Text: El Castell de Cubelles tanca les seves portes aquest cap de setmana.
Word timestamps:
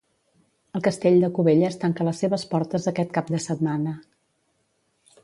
El 0.79 0.83
Castell 0.87 1.17
de 1.23 1.29
Cubelles 1.39 1.77
tanca 1.83 2.07
les 2.07 2.21
seves 2.25 2.45
portes 2.55 2.89
aquest 2.93 3.13
cap 3.19 3.29
de 3.37 3.43
setmana. 3.47 3.95